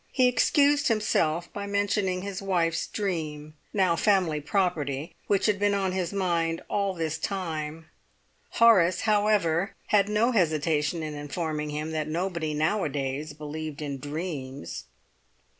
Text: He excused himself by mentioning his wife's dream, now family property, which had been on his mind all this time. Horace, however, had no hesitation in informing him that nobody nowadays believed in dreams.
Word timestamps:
He 0.11 0.27
excused 0.27 0.87
himself 0.87 1.53
by 1.53 1.67
mentioning 1.67 2.23
his 2.23 2.41
wife's 2.41 2.87
dream, 2.87 3.53
now 3.71 3.95
family 3.95 4.41
property, 4.41 5.13
which 5.27 5.45
had 5.45 5.59
been 5.59 5.75
on 5.75 5.91
his 5.91 6.11
mind 6.11 6.63
all 6.67 6.95
this 6.95 7.19
time. 7.19 7.85
Horace, 8.53 9.01
however, 9.01 9.75
had 9.89 10.09
no 10.09 10.31
hesitation 10.31 11.03
in 11.03 11.13
informing 11.13 11.69
him 11.69 11.91
that 11.91 12.07
nobody 12.07 12.55
nowadays 12.55 13.33
believed 13.33 13.79
in 13.79 13.99
dreams. 13.99 14.85